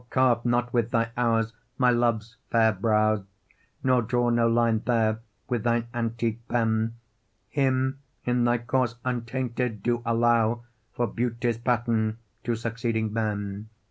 carve 0.09 0.43
not 0.43 0.73
with 0.73 0.89
thy 0.89 1.11
hours 1.15 1.53
my 1.77 1.91
love's 1.91 2.35
fair 2.49 2.71
brow, 2.73 3.23
Nor 3.83 4.01
draw 4.01 4.31
no 4.31 4.47
lines 4.47 4.85
there 4.85 5.19
with 5.47 5.61
thine 5.63 5.89
antique 5.93 6.39
pen; 6.47 6.95
Him 7.49 7.99
in 8.25 8.43
thy 8.43 8.57
course 8.57 8.95
untainted 9.05 9.83
do 9.83 10.01
allow 10.03 10.63
For 10.95 11.05
beauty's 11.05 11.59
pattern 11.59 12.17
to 12.45 12.55
succeeding 12.55 13.13
men. 13.13 13.69